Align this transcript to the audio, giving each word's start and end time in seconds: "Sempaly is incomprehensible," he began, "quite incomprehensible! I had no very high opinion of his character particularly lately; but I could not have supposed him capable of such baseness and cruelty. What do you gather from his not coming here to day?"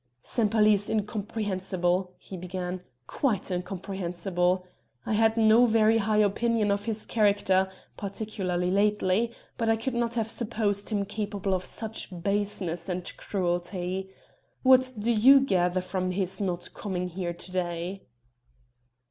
"Sempaly 0.23 0.73
is 0.73 0.89
incomprehensible," 0.89 2.15
he 2.17 2.35
began, 2.35 2.81
"quite 3.05 3.51
incomprehensible! 3.51 4.65
I 5.05 5.13
had 5.13 5.37
no 5.37 5.67
very 5.67 5.99
high 5.99 6.17
opinion 6.25 6.71
of 6.71 6.85
his 6.85 7.05
character 7.05 7.69
particularly 7.97 8.71
lately; 8.71 9.31
but 9.59 9.69
I 9.69 9.75
could 9.75 9.93
not 9.93 10.15
have 10.15 10.27
supposed 10.27 10.89
him 10.89 11.05
capable 11.05 11.53
of 11.53 11.65
such 11.65 12.09
baseness 12.23 12.89
and 12.89 13.15
cruelty. 13.15 14.09
What 14.63 14.91
do 14.97 15.11
you 15.11 15.39
gather 15.39 15.81
from 15.81 16.09
his 16.09 16.41
not 16.41 16.73
coming 16.73 17.07
here 17.07 17.33
to 17.33 17.51
day?" 17.51 18.01